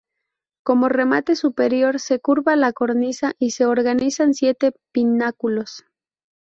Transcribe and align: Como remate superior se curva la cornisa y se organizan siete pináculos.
Como 0.65 0.89
remate 0.89 1.35
superior 1.35 1.99
se 1.99 2.17
curva 2.19 2.55
la 2.55 2.73
cornisa 2.73 3.33
y 3.37 3.51
se 3.51 3.67
organizan 3.67 4.33
siete 4.33 4.71
pináculos. 4.91 5.85